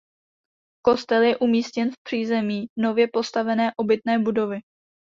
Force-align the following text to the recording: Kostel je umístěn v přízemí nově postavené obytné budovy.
Kostel 0.81 1.21
je 1.23 1.37
umístěn 1.37 1.91
v 1.91 1.95
přízemí 2.07 2.67
nově 2.79 3.07
postavené 3.13 3.71
obytné 3.77 4.19
budovy. 4.19 4.59